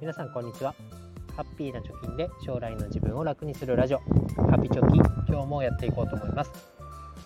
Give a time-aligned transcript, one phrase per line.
[0.00, 0.74] 皆さんこんにちは。
[1.36, 3.98] ハッピーな貯金で将来の自分を楽にするラジオ。
[4.50, 4.96] ハピチョキ
[5.30, 6.50] 今日もやっていこうと思います。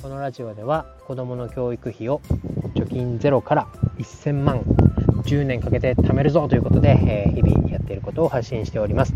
[0.00, 2.20] このラジオでは子供の教育費を
[2.76, 3.66] 貯金ゼロから
[3.98, 4.60] 1000万
[5.24, 6.90] 10年かけて貯めるぞということで、
[7.26, 9.14] え、日々やっていることを発信しております、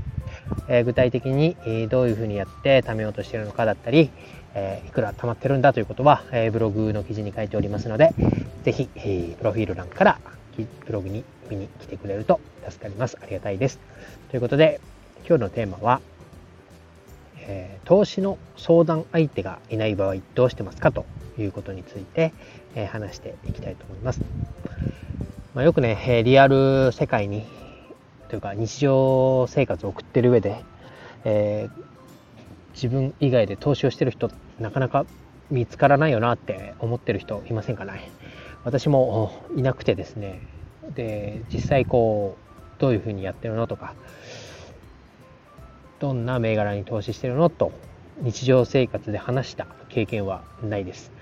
[0.68, 4.10] え、具体的に、え、どういうふうにやって貯めようとしているのかだったり、
[4.56, 8.14] えいくら貯まってるんだということは、えブログの記事に書いておりますので
[8.64, 10.18] 是非、えプロフィール欄から
[10.86, 13.18] ブログに見に来てくれると助かります。
[13.22, 13.78] ありがたいです。
[14.30, 14.80] ということで、
[15.28, 16.00] 今日のテーマは、
[17.46, 20.92] えー、投資の相談相手がいない場合どうしてますか？
[20.92, 21.06] と
[21.38, 22.32] いうことについて、
[22.74, 24.22] えー、話していきたいと思います。
[25.54, 27.44] まあ、よくね、リアル世界に
[28.28, 30.64] というか日常生活を送ってる上で、
[31.24, 31.68] え、
[32.74, 35.06] 自分以外で投資をしてる人なかなか
[35.50, 38.10] 見つからないよなって思ってる人いませんかね？
[38.64, 40.40] 私もいなくてですね
[40.94, 43.94] で実際こうどういうふうにやってるのとか
[46.00, 47.72] どんな銘柄に投資してるのと
[48.20, 51.12] 日常生活で話した経験はないです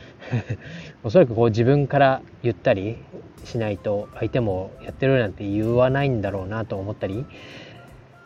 [1.05, 2.97] おそらくこう自分から言ったり
[3.45, 7.25] しないと相手もやってるなんて言わないんだろうなと思ったり、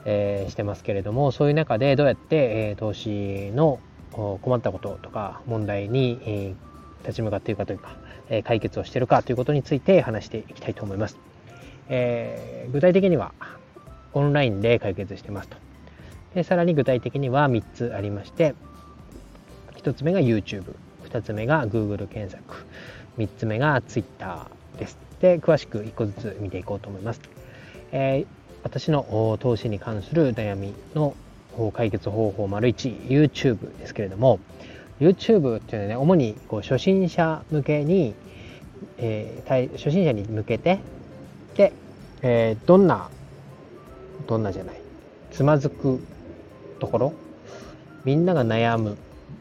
[0.05, 3.79] えー、してますけれどもそういう中でどうやって、えー、投資の
[4.13, 6.55] 困ったこととか問題に、えー、
[7.03, 7.97] 立ち向かっているかというか、
[8.31, 11.19] え解決をしているかということについて話していきたいと思います。
[11.89, 13.33] えー、具体的には
[14.13, 15.57] オンラインで解決してますと。
[16.35, 18.55] でさらに具体的には3つありまして
[19.77, 20.75] 1つ目が YouTube、
[21.09, 22.67] 2つ目が Google 検索、
[23.19, 24.49] 3つ目が Twitter
[24.79, 24.99] です。
[25.21, 27.21] で詳しく1個ずつ見ていこうと思います。
[27.93, 28.27] えー、
[28.65, 31.15] 私の投資に関する悩みの
[31.73, 34.41] 解決方法丸1 YouTube ですけれども
[35.01, 38.15] YouTube っていうのはね主にこう初心者向けに、
[38.99, 40.81] えー、初心者に向けて
[41.57, 41.73] で、
[42.23, 43.11] えー、どんな
[44.27, 44.81] どんなじゃない。
[45.31, 46.01] つまずく
[46.79, 47.13] ところ。
[48.05, 48.97] みんなが悩む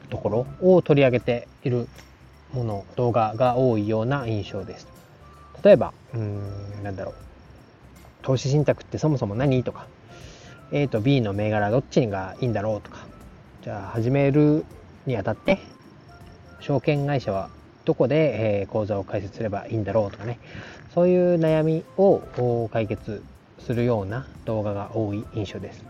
[0.10, 1.88] ところを取り上げている
[2.52, 4.88] もの動画が多いような印象です。
[5.64, 7.16] 例えばうんなんだろう。
[8.24, 9.88] 投資信託ってそもそも何とか。
[10.72, 13.06] A と B の銘柄どっちがいいんだろうとか。
[13.64, 14.66] じゃあ始める
[15.06, 15.60] にあたって
[16.60, 17.50] 証券会社は
[17.86, 20.40] どこで、え口座を開設すればいいんだろうとかね。
[20.96, 23.22] そういう悩みを解決
[23.60, 25.86] するような動画が多い印象です。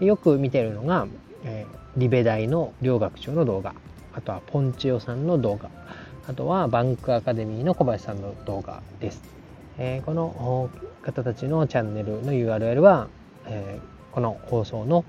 [0.00, 1.06] でよく見てるのが、
[1.44, 3.74] えー、リベ大の両学長の動画。
[4.14, 5.68] あとはポンチオさんの動画。
[6.28, 9.22] あとはバンクアカデミーの小林さんの動画です、
[9.78, 10.70] えー、この
[11.02, 13.08] 方たちのチャンネルの URL は、
[13.46, 15.04] えーこの放送の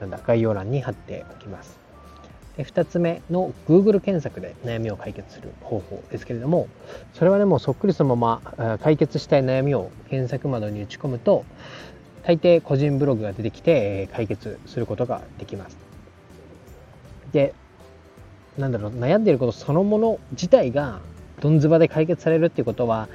[0.00, 1.78] なんだ概要欄に貼っておきます。
[2.64, 6.68] 2つ目の Google 検索で悩みを解決する方法ですけれども
[7.14, 11.44] それはねもうそっくりそのまま解決したい悩みを検索窓に打ち込むと
[12.22, 15.76] 大抵個人ブログが出てきて解決することができます。
[17.32, 17.54] で
[18.58, 21.00] なんだろう悩んでいることそのもの自体が
[21.40, 23.08] どんずばで解決されるっていうことは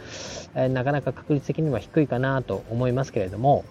[0.56, 3.66] なかなか確率的には低いかなと思いますけれども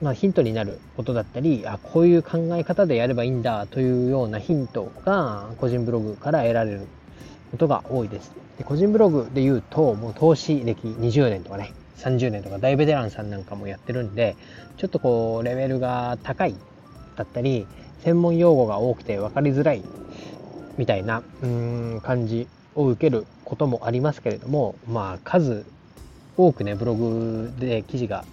[0.00, 6.86] まあ、ヒントになることだったりあこういう考え方でやればいいんだというようなヒントが個人ブログから得られる
[7.50, 8.30] ことが多いです。
[8.58, 14.36] で個人ブログで言うともう投資歴20年とかね30年とか大ベテランさんなんかもやってるんで
[14.76, 16.54] ちょっとこうレベルが高い
[17.16, 17.66] だったり
[18.04, 19.82] 専門用語が多くて分かりづらい
[20.76, 25.64] みたいなうん感じを受けることもありますけれどもまあ数
[26.36, 28.24] 多くねブログで記事が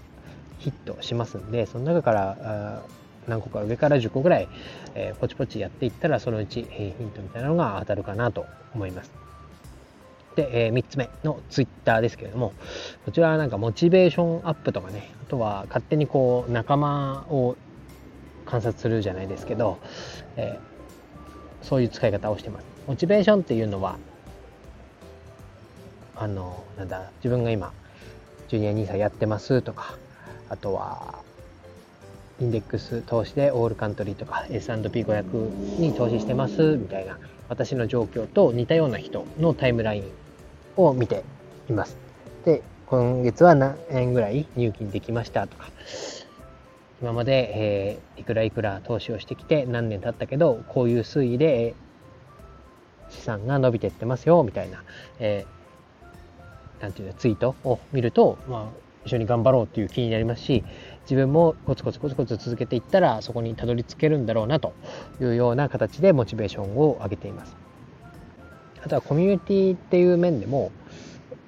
[0.60, 2.84] ヒットしますんでその中から
[3.28, 4.48] 何個か上から10個ぐらい、
[4.94, 9.12] えー、ポチポチやっていったらそのうち、えー、ヒントみたいなのが当たるかなと思います。
[10.36, 12.54] で、えー、3つ目の Twitter ですけれども
[13.06, 17.56] こちらはなんかモチベーションアップとかねあとは勝手にこう仲間を
[18.46, 19.80] 観察するじゃないですけど、
[20.36, 22.66] えー、そういう使い方をしてます。
[22.88, 23.98] モチベーションっていうのは
[26.16, 27.74] あのなんだ自分が今
[28.48, 29.98] ジュニア NISA やってますとか
[30.50, 31.24] あとは
[32.40, 40.12] インデックス投資でオールカントリーとか S&P500 に投資してますみたいな私の状況と似たような人のタイムライン
[40.78, 41.24] を見て
[41.70, 41.98] います。
[42.44, 45.70] で、今月は何円ぐらい入金できましたとか、
[47.02, 51.76] 今まで、えー、いくらいくら投資をしてきて何年経ったけど、こういう推移で
[53.10, 54.84] 資産が伸びてってますよみたいな、
[55.20, 60.64] えー、なんていうの、ツイートを見ると、まあ、一緒に頑張ろうっていう気になりますし
[61.04, 64.74] 自分もコツコツコツコツ続けていったらそこにたどり着けるんだろうなと
[65.22, 67.56] いうような形でモチベーションを上げています。
[68.84, 70.72] あとはコミュニティっていう面でも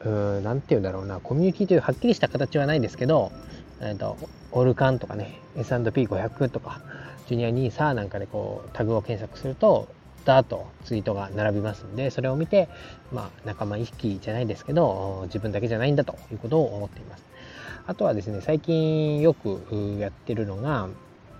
[0.03, 1.19] 何て言うんだろうな。
[1.19, 3.31] コミュニティというはっきりした形はないですけど
[3.79, 4.17] えーと、
[4.51, 6.81] オルカンとかね S&P500 とか
[7.27, 9.87] ジュニアニーサーなんかでこうタグを検索すると
[10.25, 12.69] ダーとツイートが並びますんでそれを見て、
[13.13, 17.23] まあ、仲間意識じゃないですけど自分だけじゃないんだということを思っています。
[17.87, 19.61] あとはですね最近よく
[19.99, 20.89] やってるのが、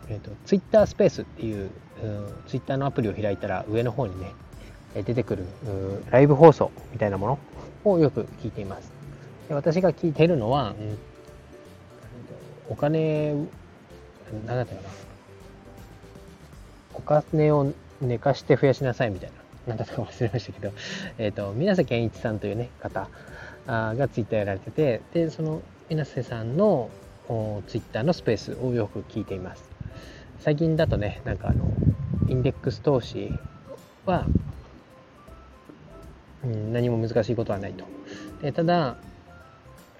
[0.08, 1.70] えーと、と Twitter スペースっていう、
[2.02, 4.32] うん、Twitter のアプリを開いたら上の方にね
[4.96, 5.46] 出てくる
[6.10, 7.40] ライブ放送みたいなもの
[7.84, 8.92] をよく聞いています。
[9.50, 10.98] で私が聞いてるのは、うん、
[12.70, 13.34] お金
[14.46, 14.90] 何だったかな。
[16.94, 19.36] お金を寝かして増やしなさいみたいな。
[19.68, 20.74] 何だったか忘れましたけど、
[21.18, 23.10] えっ、ー、と水瀬健一さんというね方
[23.68, 26.90] がツイッターやられててでその水瀬さんの
[27.68, 29.70] ツイッターのスペースをよく聞いています
[30.40, 31.72] 最近だとねなんかあの
[32.28, 33.32] インデックス投資
[34.06, 34.28] は
[36.44, 37.86] うん、何も難しいことはないと。
[38.42, 38.96] でただ、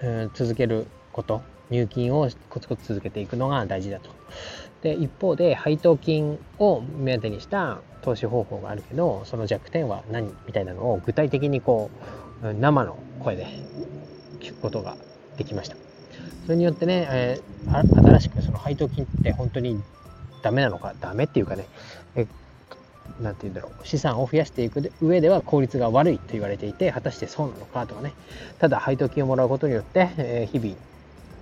[0.00, 4.10] うん、続けること、入金をコツコツ続けていくのが大事だと。
[4.82, 11.90] で一方で配当金を目当てにした投資方法があるけどその弱点は何みたいなのを具体的にこ
[12.44, 13.48] う生の声で
[14.38, 14.96] 聞くことが
[15.38, 15.76] できました。
[16.44, 19.80] それによってね、えー、新しくその配当金って本当に
[20.42, 20.94] ダメなのか？
[21.00, 21.66] ダメっていうかね
[22.16, 22.26] え
[23.20, 23.86] 何て言うんだろう？
[23.86, 28.12] 資産を増やしていく上では効率が悪いと言われていて果たしてそうなのかとかね。
[28.58, 30.74] ただ配当金をもらうことによって、え日々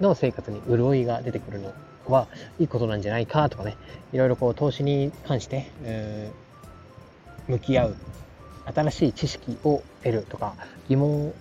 [0.01, 1.73] の生活に潤いが出てくるの
[2.07, 2.27] は
[2.59, 3.77] いいことなんじゃないかとかね。
[4.13, 7.97] いろいろこう投資に関して、えー、向き合う
[8.75, 10.55] 新しい知識を得るとか
[10.89, 11.33] 疑問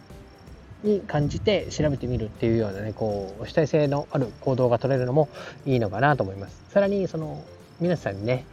[0.83, 5.30] に感じて調べてみるっていうようなねこう主体性のある行動が取れるのも
[5.66, 7.44] いいのかなと思いますさらにその
[7.80, 8.45] 皆さんにね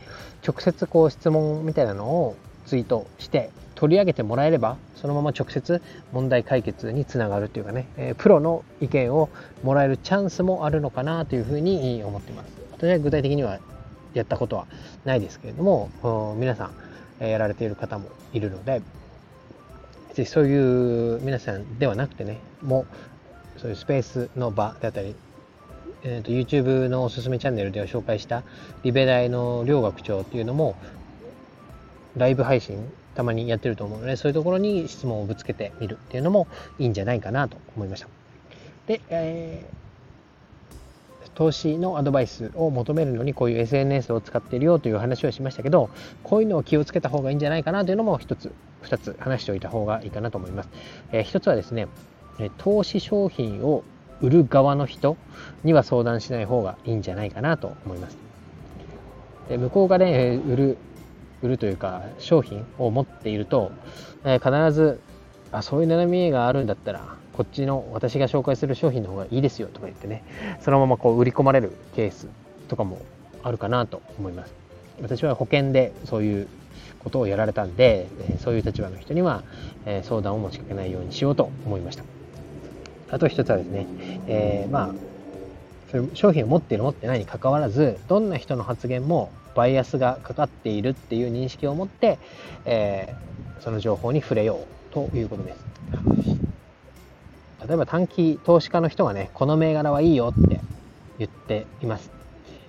[0.46, 2.36] 直接こう質問みたいなのを
[2.66, 5.82] ツイートして取り上げてもらえればそのまま直接
[6.12, 9.28] 問題解決につながるというかね、えプロの意見を
[9.64, 12.52] もらえるチャンスもあるのかなというふうに思っています。
[12.70, 13.58] 私は具体的には
[14.14, 14.66] やったことは
[15.04, 15.90] ないですけれども
[16.38, 16.70] 皆さ
[17.20, 18.82] んやられている方もいるので
[20.14, 22.86] ぜひそういう皆さんではなくてねも
[23.56, 25.14] うそういうスペースの場であったり
[26.04, 28.42] えーと、YouTube のおすすめチャンネルでは紹介した
[28.82, 30.74] リベ大の両学長っていうのも
[32.16, 36.48] ライブ配信たまにやってると思うのでそういうところに質問をぶつけてみるっていうのも
[36.78, 38.08] いいんじゃないかなと思いました。
[38.86, 45.88] で、えー、投資のアドバイスを求めるのにこういう SNS を使っているよという話をしましたけど
[46.24, 50.68] こういうのを気をつけた方がいいんじゃないかなというのも一つ二つ話しておいた方がいいかなと思います。
[51.12, 51.88] えー、一つはですね
[52.58, 53.84] 投資商品を
[54.20, 55.16] 売る側の人
[55.64, 58.16] には相談しない方がいいんじゃないかなと思います。
[59.48, 60.78] で向こうがね、売る、
[61.42, 63.72] 売るというか商品を持っていると、
[64.24, 65.00] えー、必ず
[65.50, 70.24] あそういう斜めがあるんだったらこっちの私が紹介する商品の方がいいですよとか言ってね
[70.60, 72.28] そのままこう売り込まれるケース
[72.68, 73.00] とかも
[73.42, 74.54] あるかなと思います
[75.00, 76.48] 私は保険でそういう
[76.98, 78.08] ことをやられたんで
[78.40, 79.42] そういう立場の人には
[80.04, 82.04] 相談を持ちかけないようにしようと思いました
[83.10, 83.86] あと一つはですね、
[84.26, 85.12] えー、まあ
[86.14, 92.18] 商品を持っている持ってないにかかわらずどんな人の発言もバイアスがかかっているっていう認識を持って、
[92.64, 94.60] えー、その情報に触れよ
[94.90, 95.58] うということです。
[97.66, 100.60] 例えば短期投資家の人がねこの銘柄はいいよって
[101.18, 102.10] 言っています。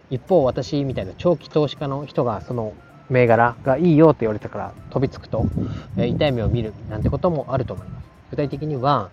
[0.10, 2.74] 一方私みたいな長期投資家の人がその
[3.14, 5.48] 銘柄がいいよって言われたから飛びつくと、
[5.96, 8.04] え、痛い目を見るなんてこともあると思います。
[8.32, 9.12] 具体的には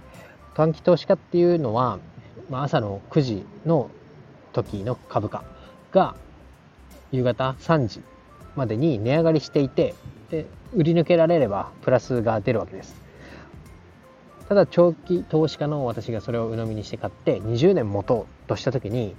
[0.54, 1.98] 短期投資家っていうのは、
[2.48, 3.90] まあ、朝の9時の
[4.52, 5.44] 時の株価
[5.92, 6.14] が
[7.12, 8.00] 夕方3時
[8.56, 9.94] までに値上がりしていて
[10.30, 12.94] で売り抜けられればプラスが出るわけです
[14.48, 19.14] ただ長期投資家の私がそれを鵜呑みにして買って20年持とうとした時に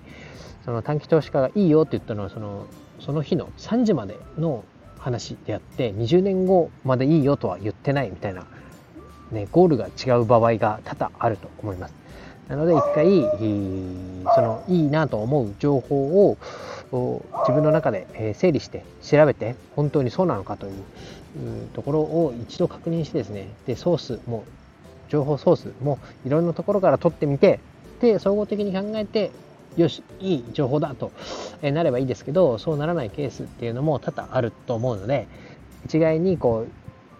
[0.66, 2.66] その短期投資家がいいよって言ったのはその
[3.05, 4.63] その日の3時までの
[5.00, 8.46] 話であって20年後までいいよとは言ってないみたいな
[9.31, 11.93] ね、ゴールが違う場合が多々あると思います。
[12.48, 13.22] なので一回、
[14.36, 16.38] そのいいなと思う情報を
[17.43, 20.74] 自分の中で整理して調べて本当にそうなのかという
[21.74, 24.43] ところを一度確認してですね、で、ソースも、
[25.08, 27.60] 情報ソースもいろんなところから取ってみて、
[28.01, 29.31] で、総合的に考えて、
[29.78, 31.12] よし、いい情報だと
[31.62, 35.28] なればいいですけど、そうならないケースっていうのも多々あると思うので、
[35.86, 36.72] 一概にこう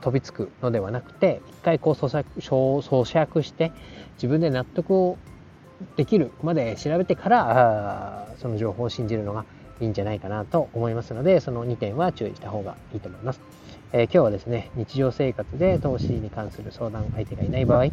[0.02, 3.72] 飛びつくのではなくて一回こう咀嚼して
[4.16, 5.18] 自分で納得を
[5.96, 9.46] できるまで調べてからその情報を信じるのが
[9.80, 13.42] いいんじゃないかなと思いますのでその2点は注意した方がいいと思います。
[13.94, 17.86] えー、今日はですね、日常生活で投資に関する相談相手がいない場合、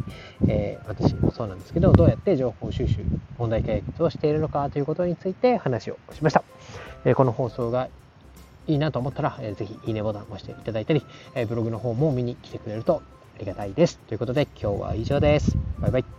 [0.47, 3.03] えー、私もそうなんですけど、どうやって情報収集、
[3.37, 6.43] 問題解決をしているのかということについて話をしました。
[7.05, 7.89] えこの放送が
[8.67, 11.03] いいなと思ったら、えー、ぜひいいねボタンを押していただいたり、
[11.35, 13.01] えブログの方も見に来てくれると
[13.35, 13.97] ありがたいです。
[13.99, 15.57] ということで今日は以上です。
[15.79, 16.18] バイバイ。